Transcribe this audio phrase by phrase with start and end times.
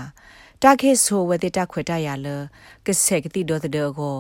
[0.62, 2.27] တာခေဆိုဝတိတခွေတရလ
[2.86, 4.16] ကဆက်ကတိဒေါ်တဲ့ကို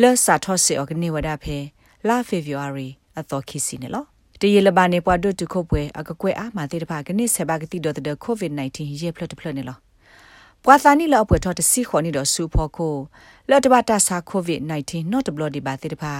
[0.00, 1.58] လောစာထောစီအော်ဂနီဝဒဖေ
[2.08, 2.88] လာဖေဗူအာရီ
[3.18, 4.04] အတော်ခိစီနေလော
[4.40, 9.78] တရလဘာနေပွားတို့တခုပွဲအကကွဲအားမာတေတဖာကနိဆေဘာကတိဒေါ်တဲ့ကိုဗစ် -19 ရေဖလတ်ဖလတ်နေလော
[10.64, 12.94] ပွာသာနီလောအပွဲတော်တစီခေါ်နေတော့စူဖို့ကို
[13.50, 16.14] လော်တဘတာစာကိုဗစ် -19 not blood ဒီပါတေတဖာ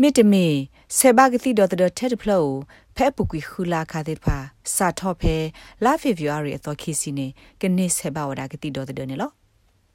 [0.00, 0.46] မိတမီ
[0.96, 2.44] ဆေဘာကတိဒေါ်တဲ့တက်ဖလော
[2.96, 4.36] ဖဲပုကွေခူလာခါတဲ့ဖာ
[4.74, 5.36] စာထော့ဖဲ
[5.84, 7.26] လာဖေဗူအာရီအတော်ခိစီနေ
[7.60, 9.30] ကနိဆေဘာဝဒါကတိဒေါ်တဲ့နေလော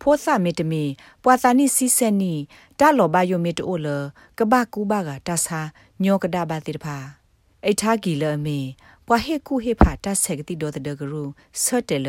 [0.02, 0.84] ဖောစာမီတမီ
[1.24, 2.34] ပွာသာနီစီဆန်နီ
[2.80, 3.88] တာလောဘယိုမီတိုလ
[4.38, 5.60] ကဘကူဘာကတဆာ
[6.04, 6.98] ညောကဒဘာတိတဖာ
[7.66, 8.60] အိထားကီလအမီ
[9.08, 11.24] ပွာဟေကူဟေဖာတဆက်ကတိဒေါ်တဲ့ဂရူ
[11.64, 12.08] ဆော့တယ်လ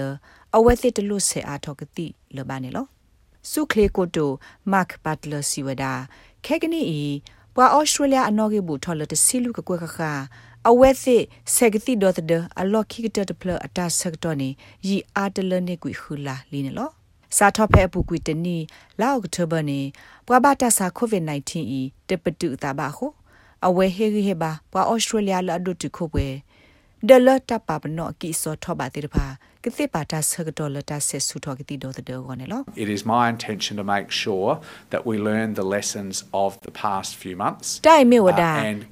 [0.56, 2.06] အဝဲစစ်တလို့ဆေအားထောကတိ
[2.36, 2.86] လဘာနေလော
[3.50, 4.30] စုခလေကိုတို
[4.70, 5.92] မတ်ဘတ်လစီဝဒါ
[6.44, 7.02] ခဲကနီအီ
[7.54, 9.98] ပွာဩစတြေးလျအနော်ကေဘူးထော်လတစီလူကကွဲခခ
[10.68, 11.22] အဝဲစစ်
[11.54, 14.48] ဆက်ကတိဒေါ်တဲ့အလော့ခိကတတဖလအတာဆက်တော်နေ
[14.86, 16.90] ရီအာတလနေကွေခူလာလီနေလော
[17.36, 18.56] စာထော့ဖဲအပူကွီတနီ
[19.00, 19.80] လာအောက်တိုဘာနေ
[20.26, 23.06] ပွာဘတာစာကိုဗစ် -19 ဤတပတူတာဘာခု
[23.66, 26.26] အဝဲဟေဂီဟေဘာပွာဩစတြေးလျလာဒုတ်ခုပွဲ
[27.08, 29.26] ဒလတပပနောကီစောထောပါတိတဖာ
[29.64, 34.50] ကတိပါတာဆကဒေါ်လတာဆက်ဆူထောကတိဒေါ်ဒေါ်ဂောနေလော It is my intention to make sure
[34.92, 38.44] that we learn the lessons of the past few months တိုင်မေဝဒ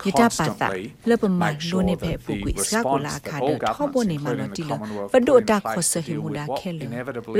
[0.09, 0.69] ယတပါတာ
[1.11, 4.73] လပမလိုနေဖေပုကွေစကူလာခါဒထောဘနေမလောတီလ
[5.13, 6.83] ပဒိုတာခောဆဟီမူဒါခဲလ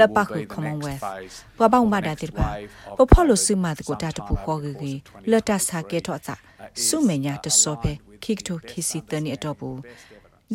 [0.01, 1.03] လပခု commonwealth
[1.59, 2.47] ဘဘောင်ဘာဒါတိပါ
[2.99, 4.99] ပဖော်လို့စုမတကိုတာတပူခေါ်ကြီး
[5.31, 6.35] လတဆာကဲထော့စာ
[6.87, 7.93] စုမညာတစောဖေ
[8.25, 9.79] ခိကတိုခိစီတနီအတော့ဘူး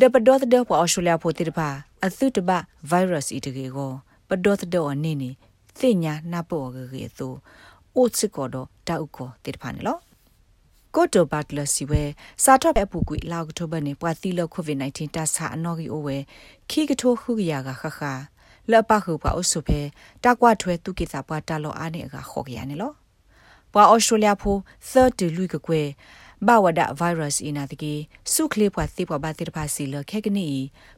[0.00, 1.68] ဒပဒေါသဒပအော်ရှူလျာဖိုတိတပါ
[2.06, 2.50] အသုတပ
[2.90, 3.92] ဗိုင်းရပ်စ်ဤတကေကို
[4.28, 5.30] ပဒေါသဒအနေနေ
[5.78, 7.36] သိညာနာပေါ်ကေကေသို့
[7.96, 9.98] အိုချစ်ကောတော့တောက်ကောတိတပါနေလော
[10.94, 12.02] ကိုတိုဘတ်လစီဝဲ
[12.44, 16.16] စာတော့အပူကွေလောက်တိုဘနေပွာသီလကိုဗစ် -19 တဆာအနော်ဂီအိုဝဲ
[16.70, 18.00] ခိကထိုခုကရကခခ
[18.70, 19.80] လပခုပါအဆုဖဲ
[20.24, 22.92] တကွာထွဲသူကိတာပွာတလောအားနေကခေါ်ကြရနေလော
[23.72, 24.56] ပွာအော်စတြေးလျဖို
[24.92, 25.80] 30လူကကွဲ
[26.46, 27.92] ဘာဝဒဗိုင်းရပ်စ်အနာတကေ
[28.32, 30.48] စုခလေးဖွာသိပွားဘာတိတဖာစီလခဲကနီ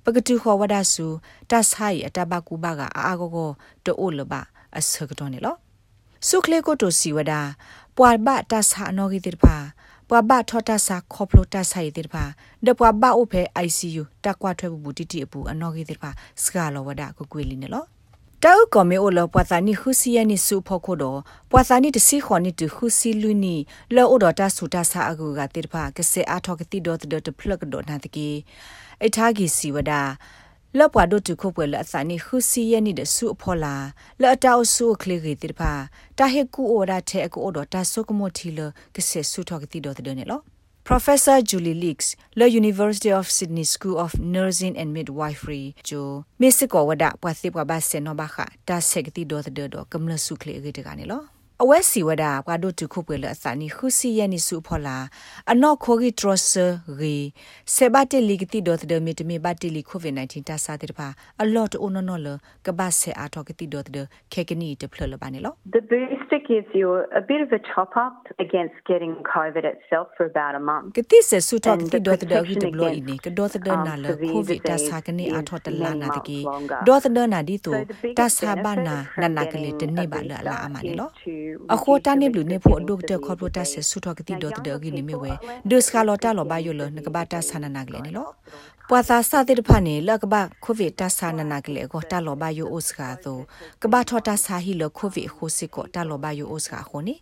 [0.04, 1.06] ပကတူခေါ်ဝဒဆူ
[1.50, 3.50] တတ်ဆိုင်အတဘကူဘာကအာအာကိုကို
[3.84, 4.32] တိုလဘ
[4.76, 5.56] အစကတော့နေလော
[6.28, 7.32] စုခလေးကိုတိုစီဝဒ
[7.96, 9.56] ပွာဘတတ်ဆာနောဂီတိတဖာ
[10.08, 12.24] ပွာဘထောတဆာခေါပလိုတတ်ဆိုင်တိတဖာ
[12.66, 16.10] ဒပွာဘအိုဖဲ ICU တကွာထွဲဘူးတီတီအပူအနောဂီတိတဖာ
[16.42, 17.84] စကာလောဝဒကိုကွေလီနေလော
[18.44, 21.18] တောက်ကောမေအိုလပွာသနီခုစီယနီစုဖို့ခိုတော့
[21.50, 23.56] ပွာသနီတစီခေါနီတခုစီလူနီ
[23.94, 28.28] လောအိုဒတာဆူတာဆာအကူကတိတဖာကစေအာထောကတိဒေါ်တဖလကဒေါ်နာတကီ
[29.04, 29.92] အထားကြီးစီဝဒ
[30.78, 33.74] လောပွာဒိုတခုပွဲလအစနီခုစီယနီတဆူဖောလာ
[34.20, 35.72] လောအတောက်ဆူခလီဂီတိတဖာ
[36.18, 38.60] တာဟေကူအိုဒါထဲအကူအိုဒတာဆုကမိုတီလ
[38.96, 40.40] ကစေဆူထောကတိဒေါ်တနေလော
[40.86, 47.10] Professor Julie Leaks, the University of Sydney School of Nursing and Midwifery, jo Mexico wada
[47.20, 50.70] pwasi pwa ba seno ba kha ta sekti do de do kamla su kle ge
[50.70, 51.26] de ga ne lo
[51.62, 54.96] အဝဲစီဝဒဘွာဒိုတုခုပွေလအစနီခုစီယနီစုဖောလာ
[55.52, 56.66] အနော့ခိုဂီထရဆာ
[57.00, 57.16] ဂီ
[57.74, 61.08] ဆေဘတ်တေလီဂတီဒေါ်တဒမီတမီဘတ်တေလီကိုဗစ် -19 တာစာတဲ့ပါ
[61.42, 62.28] အလော့တိုနိုနိုလ
[62.66, 63.98] ကဘဆေအာထောကတီဒေါ်တဒ
[64.32, 66.88] ခေကနီတဖလလပါနေလော The booster gives you
[67.20, 68.16] a bit of a top up
[68.46, 76.38] against getting covid itself for about a month ကတိဆေစုထောကတီဒေါ်တဒဂီတဘလောအီနီကဒေါ်တဒနာလကိုဗစ်တာစာကနေအာထောတလာနာတကီ
[76.88, 77.74] ဒေါ်တဒနာဒီတို
[78.18, 81.10] တာစာဘာနာနာနာကလေးတနေပါလာလာအမနီလော
[81.74, 85.32] အခေါ်တနေဘလူနေဖို့ဒုတ်တခေါ်ပလိုတာဆဆူထောကတိဒေါ်တဒဂီနေမြဝဲ
[85.70, 88.28] ဒုစကလောတာလောဘယိုလနကဘာတာဆာနာနာကလေးနေလော
[88.88, 90.34] ပပွာသာစာတိတဖာနေလကဘ
[90.64, 93.38] ကိုဗစ်တဆာနနာကလေကိုတာလောဘယိုအိုစကာသော
[93.82, 97.14] ကဘာထောတာဆာဟီလကိုဗစ်ခိုစစ်ကိုတာလောဘယိုအိုစကာခိုနီ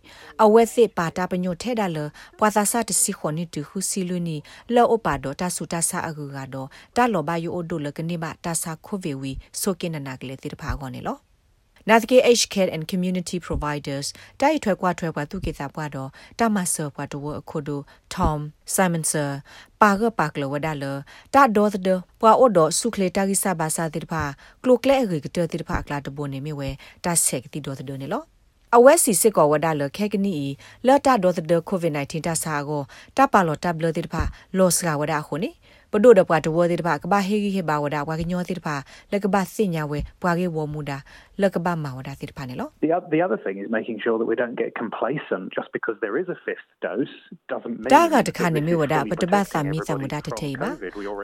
[0.43, 1.97] အဝဲစစ်ပါတာပညိုထဲဒါလ
[2.39, 4.37] ပွာသာစာတစီခိုနီတူခုစီလူနီ
[4.75, 9.31] လောအပဒေါ်တာဆူတာဆာအကူကတော့တာလောဘယိုအိုဒိုလကနေဘတာဆာကိုဗစ်ဝီ
[9.61, 11.17] ဆိုကင်နနာကလေတိတဖာခေါနေလော
[11.87, 14.07] Nathke H Care and Community Providers
[14.41, 16.09] တိုက်ထွဲကွာထွဲကွာသူကေတာပွားတော့
[16.39, 17.81] တမဆပွားတော့အခုဒို
[18.13, 18.39] Tom
[18.75, 19.29] Simon Sir
[19.81, 20.85] ပါကပါကလဝဒါလ
[21.33, 21.77] တာဒေါ်ဒ
[22.21, 24.23] ပွာအိုဒဆုခလေတာဂိဆာဘာစာတိဖာ
[24.63, 26.69] ကလုကလေရီကတတိဖာကလာတဘိုနေမီဝဲ
[27.05, 28.23] တာဆက်တိဒေါ်ဒနေလော
[28.75, 30.35] အဝက်စီစစ်ကောဝဒါလခဲကနီ
[30.87, 31.39] လော်တာဒေါ်ဒ
[31.69, 32.81] ကိုဗစ် -19 တဆာကို
[33.17, 34.23] တပါလော်တဘလတိဖာ
[34.57, 35.49] လော့စကဝဒါခုနေ
[35.95, 38.75] ပဒိုဒပွားတဝတိတပါကဘာဟေဂီဟေဘာဝဒါဝါကညောတိတပါ
[39.13, 40.97] လကဘာစင်ညာဝဲပွားကေဝမူဒါ
[41.41, 46.15] လကဘာမာဝဒါတိတပါနေလော The the other thing is making sure that we don't get complacent just because there
[46.21, 47.15] is a fifth dose
[47.51, 50.69] doesn't mean တာကတခါနေမြဝဒါပတပတ်သာမိသမူဒါတထေပါ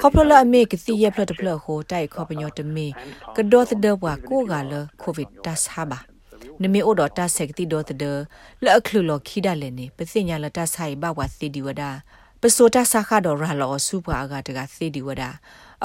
[0.02, 2.88] ခေါပလလအမေကစီရဖလတဖလဟိုတိုက်ခေါပညောတမေ
[3.38, 6.00] ကဒေါ်တဒဘွာကိုကလကိုဗစ်တဆာဘာ
[6.64, 8.04] နမေအိုဒတာဆက်တီဒေါ်တဒ
[8.64, 11.92] လအခလူလခိဒါလည်းနေပစညာလတဆိုင်ဘဝစီဒီဝဒါ
[12.42, 15.24] ပစိုးတာစာခါတော့ရလောစုပွားကတကသေဒီဝဒ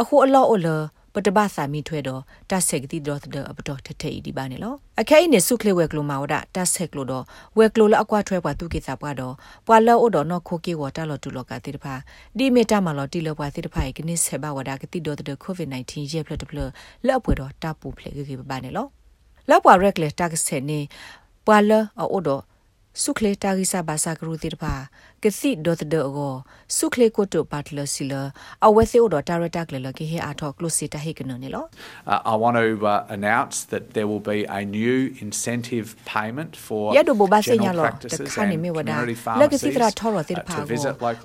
[0.00, 0.68] အခုအလောအလ
[1.14, 2.20] ပတဘာသာမီထွဲတော့
[2.50, 7.24] တဆက်ကတိတော့တဲ့အပတော်ထထိဒီပါနေလောအခဲနေစုခလေဝဲကလိုမာဝဒတဆက်ကလိုတော့
[7.58, 9.34] ဝဲကလိုလအကွာထွဲပွားသူကိစ္စပွားတော့
[9.66, 11.94] ပွာလောအိုတော့နော်ခိုကေဝတာလော်တူလောကတိတဖာ
[12.38, 16.58] ဒီမီတာမလော်တီလောပွားတိတဖာကနိဆေဘဝဒကတိတော့တဲ့ကိုဗစ် -19 ရဲ့ဖလက်တဖလ
[17.06, 18.86] လက်ပွေတော့တပူဖလေကေပါနေလော
[19.48, 20.80] လောက်ပွားရက်လေတက်ဆက်နေ
[21.46, 22.42] ပွာလောအိုတော့
[23.02, 24.74] စုခလေတာဂိစာဘာစာကရူတိတပါ
[25.22, 26.34] ကစီဒေါ်ဒေအော
[26.76, 28.12] စုခလေကိုတိုပတ်လစီလ
[28.66, 31.64] အဝဲစီအိုဒတာရတာကလကေဟေအာထောကလုစီတာဟေကနနေလော
[32.32, 38.96] I want to uh, announce that there will be a new incentive payment for ရဒဘဘာစညာလောတခါနေမီဝဒါ
[39.40, 40.78] လကစီတရာထောရတိပါကို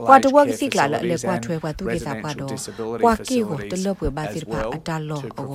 [0.10, 2.52] ကွာတဝကစီကလာလေကွာထွဲကွာသူကေစာပါတော့
[3.04, 5.48] ကွာကီကိုတလပွေဘာတိပါအတာလောအော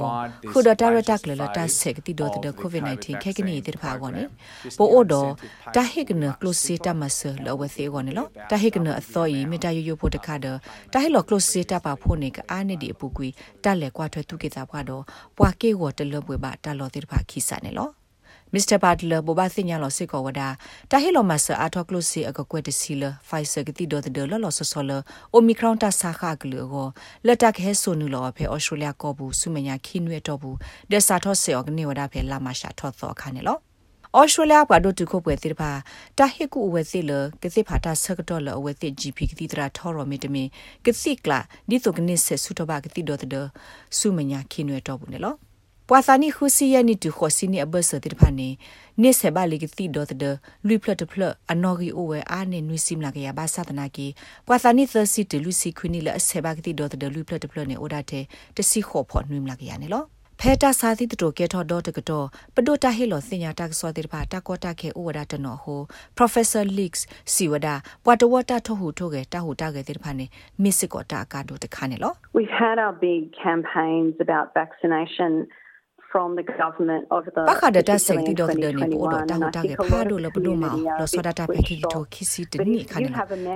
[0.50, 4.24] ခုဒတာရတာကလတာဆက်တိဒေါ်တဲ့ COVID-19 ခေကနီတိပါကောနေ
[4.78, 5.14] ပိုအိုဒ
[5.76, 10.46] တာဟေကနကလုစီတာမဆလောဝစီကောနေလောတာဟိကနအသောဤမေတ္တာယယဖို့တခါတ
[10.92, 13.28] တာဟိလောကလုစီတာပါဖို့နေကအာနေဒီအပူကွီ
[13.64, 15.02] တက်လေကွာထွဲသူကေတာဘွားတော့
[15.36, 17.90] ပွာကေကိုတလပွေပါတလောတိတဖာခိစာနေလော
[18.54, 20.40] မစ္စတာဘတ်လာဘဘစညာလောစစ်ကောဝဒ
[20.90, 24.90] တာဟီလိုမဆာအထောကလုစီအကကွက်တစီလဖိုင်ဆာကတိဒေါ်ဒလောလောဆဆလ
[25.32, 26.88] အိုမီခရွန်တာဆာခါကလူကို
[27.26, 30.56] လက်တက်ခဲဆိုနူလောဖေအော်စတြေးလျကောဘူးစုမညာခင်းွေတော့ဘူး
[30.90, 33.58] ဒက်ဆာထော့ဆေအော်ကနေဝဒဖေလာမရှာထော့သောခါနေလော
[34.14, 35.70] ဩစတြေးလျကဒိုတူခုပွဲတိဖာ
[36.18, 37.12] တာဟိကူအဝဲစီလ
[37.42, 40.44] ကတိဖာတာဆကတော့လအဝဲတိ GP ကတိတရာထော်ရမီတမီ
[40.84, 41.38] ကတိကလာ
[41.68, 43.24] ဒီတုကနစ်ဆဆုတော့ဘာကတိဒေါ်တ
[43.98, 45.34] ဆုမညာခိနွေတော့ဘူးနေလော
[45.88, 48.48] ပွာသနီခုစီယနီတူခိုစီနီအဘဆတိဖာနေ
[49.02, 50.12] နေဆေဘာလီကတိဒေါ်တ
[50.68, 51.22] လူဖလတ်ဖလ
[51.52, 54.06] အနော်ဂီအိုဝဲအာနေနွီစီမလာကရဘာသဒနာကီ
[54.46, 55.22] ပွာသနီသစီ
[60.36, 65.80] တလူစီခွနီလအဆေဘာကတိဒေါ်တလူဖလတ်ဖလနေအိုဒါတဲ့တစီခေါ်ဖို့နွီမလာကရနေလောဖဲတာစာသီတတိုကဲထော်ဒေါ်တကတော့ပဒိုတာဟီလောစညာတက်စောတိပါတကောတာခဲဥဝဒတနောဟို
[66.18, 67.00] Professor Leaks
[67.32, 67.68] စီဝဒ
[68.04, 70.26] ပွာတဝတာထဟုထိုးကဲတဟုတာကဲတိဖာနေ
[70.62, 75.32] မစ်စကောတာကာဒိုတခါနေလော We've had our big campaigns about vaccination
[76.16, 83.08] from the government of the ပခါဒတာစက်တီဒေါ်တဲ့နေပေါ်တော့တာဟတာကဖာဒိုလပဒိုမာလောစောဒတာဖက်ခီတိုခီစီတနိခါနေ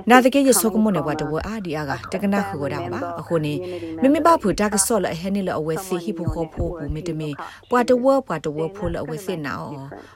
[0.09, 3.53] နာတကယ်ရဆောကမနေဘတ်ဝအာဒီအာကတကနာခူဒါပါအခုနေ
[4.01, 7.29] မမေဘဖူတာကဆောလဟဲနေလအဝဲစီဟီဖူခေါ်ဖိုးဘူးမီတမီ
[7.69, 9.73] ပွာတဝပွာတဝဖိုးလအဝဲစစ်နာအော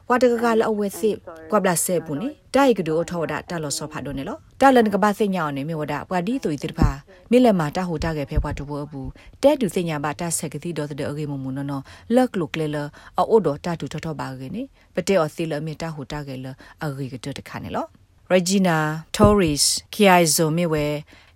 [0.08, 1.16] ပွာတကကလအဝဲစစ်
[1.52, 6.90] ကွာဘလာဆဲဘူးနေ တိုက်ကဒိုထောဒတာလောဆောဖာဒိုနေလောတာလန်ကဘာစညာနေမြေဝဒပွာဒီတူတိတဖာ
[7.32, 9.10] မိလက်မာတာဟိုတာကဲဖဲပွာတဝဘူး
[9.44, 11.84] တဲတူစညာဘာတာဆက်ကတိဒေါ်တဲ့အဂေမမူနော်နော်
[12.16, 12.78] လက်လုကလေလ
[13.18, 14.64] အိုဒတာတူထောထောပါကေနေ
[14.96, 16.46] ပတေအော်စီလမီတာဟိုတာကဲလ
[16.84, 17.86] အဂေကတတခါနေလော
[18.34, 18.78] Regina
[19.16, 20.86] Torres Kiaizo Miwe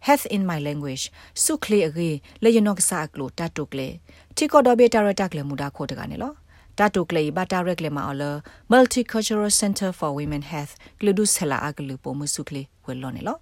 [0.07, 1.03] Health in my language
[1.43, 2.09] စုခလေအဂေ
[2.43, 3.51] လေယနောကစားကလိုတတ်
[6.79, 13.37] တုကလေတီကောဒဘေတာရတက်လေမူဒါခိုတကနေလောတတုကလေဘာတာရက်လေမာအလ Multicultural Center for Women Health ကလူဒုဆလာအကလူပိုမစုကလေဝဲလောနေလော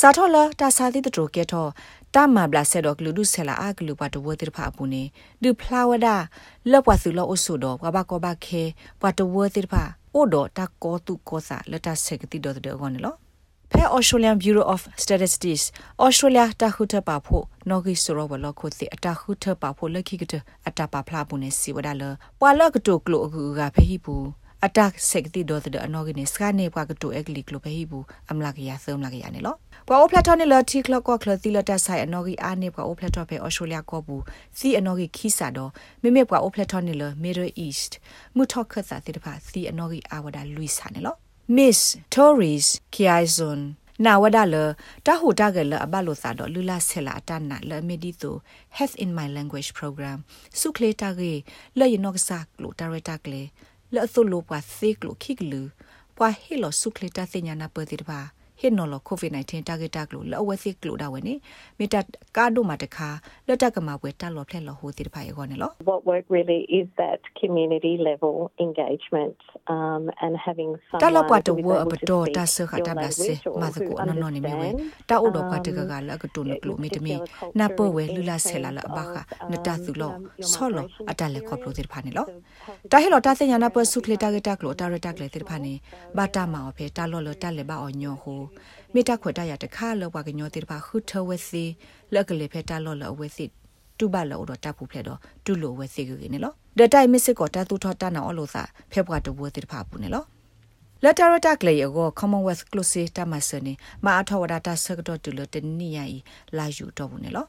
[0.00, 1.66] စာထောလတာစာတိတတိုကဲထော
[2.14, 5.02] တမဘလာဆေဒေါကလူဒုဆလာအကလူပါတဝတိဖာပူနေ
[5.42, 6.08] ဒူဖလာဝဒ
[6.70, 8.62] လပွားစုလောအဆုတော့ကဘာကဘာခဲ
[9.00, 9.82] ပွားတဝတိဖာ
[10.14, 13.14] အိုဒတာကောတုကောစာလတာဆက်ကတိဒေါ်တဲ့ကောနေလော
[13.74, 15.64] ဖဲ Australian Bureau of Statistics
[16.04, 20.34] Australia တခုထပါဖို့နော်ဂီဆိုရောဘလခုစီအတခုထပါဖို့လက်ခိကတ
[20.68, 22.02] အတပါဖလာပုန်စီဝဒါလ
[22.40, 24.26] ပွာလကတုကလိုအခုကဖဲဟိဘူး
[24.64, 29.54] အတက်ဆက်တီဒေါ်တဲ့အနော်ဂီနေစကနေပွာကတုအကလီကလိုဖဲဟိဘူးအမလာကရသုံးလာကရနေလော
[29.88, 34.22] ပွာအိုပလက်တော်နေလတီကလကောကလတီလတဆိုင်အနော်ဂီအာနေပွာအိုပလက်တော်ဖဲ Australia ကောဘူး
[34.58, 35.70] စီအနော်ဂီခိစာတော့
[36.02, 37.92] မိမိပွာအိုပလက်တော်နေလ Middle East
[38.36, 43.60] မူထောက်ခတ်စာတိတဖာစီအနော်ဂီအာဝဒါလူစာနေလော Miss Torres Kiaizon
[44.04, 44.56] နာဝဒါလ
[45.06, 48.34] တာဟူတာကလအဘလိုစာတော့လူလာဆလာတနာလမီဒီတို
[48.76, 50.18] Health in my language program
[50.60, 51.32] စုခလေတာကေ
[51.78, 53.42] လေယနော့စာကလိုတာရတာကလေ
[53.92, 55.62] လေအသုလိုပွားစေကလိုခိကလူ
[56.16, 58.20] ပွာဟီလိုစုခလေတာစညာနာပတိတပါ
[58.60, 61.34] ဟင်နော်လကိုဗစ် -19 တာဂက်တာကလို့လောဝဲစစ်ကလို့ဒါဝဲနေ
[61.78, 62.00] မိတာ
[62.36, 63.08] ကာဒိုမှာတခါ
[63.48, 68.34] လက်တကမှာပွဲတက်လော်ဖလက်လော်ဟိုတိတဖိုင်ကောနေလော What work really is that community level
[68.66, 69.38] engagement
[69.74, 73.32] um and having some တလပတ်တော့ဝဘတော့တဆခတာဘလစေ
[73.62, 74.68] မသကိုနော်နေမီဝဲ
[75.08, 77.14] တာအိုတော့ပတ်တကကလကတုနကလို့မီတမီ
[77.58, 79.14] နာပေါ်ဝဲလူလာဆဲလာလဘခ
[79.50, 80.12] နတသူလော
[80.52, 82.26] ဆောလောအတလက်ခေါပလို့တိဖာနေလော
[82.92, 85.74] တာဟဲလောတာစညာနာပစုခလေတာဂက်တာကလို့တာရတာကလေတိဖာနေ
[86.16, 88.40] ဘာတာမောဖေတာလောလတလက်ပါအောညောဟို
[88.94, 91.64] မေတာခွတ်တရတခါလောဘကညောတိပါခုထဝစီ
[92.14, 93.44] လက်ကလေးဖဲတာလောလအဝဲစီ
[93.98, 100.24] တူဘလောတော့တပ်ဖို့ဖလက်တော့တူလိုဝဲစီကနေလောဒတိုင်မစ်စစ်ကောတတူထတာနော်အလို့စာဖဲဘွားတဝဲတိဖာပူနေလော
[101.02, 103.72] လက်တရတက်လေယော Commonwealth Close တမစနေ
[104.04, 106.18] မအထောဝဒတာဆက်တော့တူလတနီယီ
[106.56, 107.46] လာယူတော့ဘူးနေလော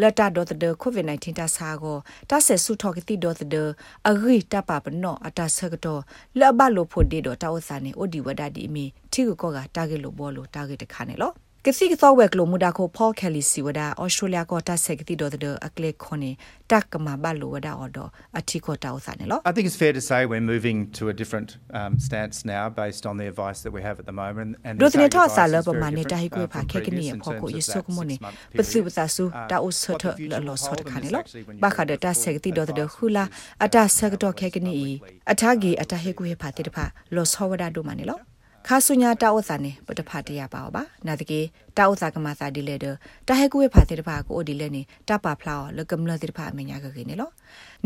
[0.00, 1.98] လတာဒေါ်တဲ့ COVID-19 တာစာကို
[2.30, 3.70] တာဆက်စုထောက်ကတိဒေါ်တဲ့
[4.08, 6.02] အဂိတပပနောအတာဆက်တော့
[6.40, 11.32] လဘလိုဖို့ဒီတော့တောက်စာနေအိုဒီဝဒဒီမီထီကိုကတာဂက်လိုဘောလိုတာဂက်တခါနေလော
[11.68, 16.30] ကစီကသောဝက်ကလိုမူဒါကိုဖောကယ်လီစီဝဒါအော်စတြေးလျကိုတာဆက်ကတိဒေါ်တဲ့အကလေခွန်နေ
[16.70, 23.04] တက်ကမှာဘလိုဝဒါအော်တော့အထီကိုတောက်စာနေလော I think it's fair to say we're moving to a different um, stance now based
[23.10, 28.16] on the advice that we have at the moment and ဒုတိယထောက်စာလပမာနေတာဟိကွေဖာခေကနီရဖောကိုယေဆုကမနေ
[28.58, 31.22] ပစုပသဆူတာဥဆထလလောဆောတခါနေလော
[31.62, 33.24] ဘာခဒတာဆက်ကတိဒေါ်တဲ့ခူလာ
[33.64, 34.76] အတာဆက်တော့ခေကနီ
[35.32, 35.98] အထာဂီအတာ
[38.68, 41.40] ဟိကွေဖာတိတဖာလောဆောဝဒါဒုမနေလောခါဆုညာတာဥစာနေပတဖာတရပါပါနာတကေ
[41.76, 42.86] တာဥစာကမစာဒီလေဒ
[43.28, 47.30] တာဟဲကူဝေဖာတဲ့တဖာကိုအိုဒီလေနေတပါဖလာလကမလတဲ့တဖာအမညာကကေနေလော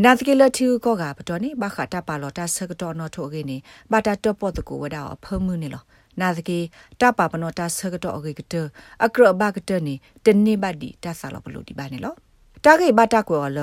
[0.03, 3.57] နာတကေလတီကိုကပတော်နေဘခတာပါလောတာဆကတော်နော်ထိုကေနေ
[3.91, 5.83] ဘာတာတော့ပေါ်တကူဝဒါအဖမှုနေလော
[6.21, 6.59] နာတကေ
[7.01, 8.55] တပါပနောတာဆကတော့အကေကတ
[9.05, 9.93] အကရဘကတနေ
[10.25, 12.13] တနေဘဒီတဆာလောပလို့ဒီပါနေလော
[12.65, 13.59] တာဂိဘတာကွာလ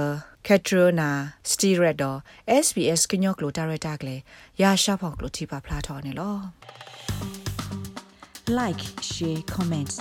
[0.47, 1.11] ကက်ထရိုနာ
[1.50, 2.04] စတီရက်ဒ
[2.64, 4.16] SBS ကညော့ကလိုတာရတာကလေ
[4.62, 6.37] ရာရှာဖောက်ကလိုတီပါဖလာထော်နေလော
[8.59, 9.92] like share comment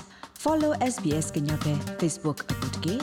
[0.44, 2.96] follow SBS ကညော့ပဲ Facebook အပုတ်ကေ